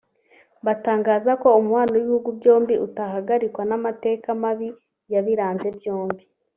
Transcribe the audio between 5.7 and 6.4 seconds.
byombi